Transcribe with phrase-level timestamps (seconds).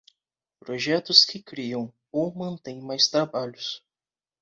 [0.59, 3.83] Projetos que criam ou mantêm mais trabalhos.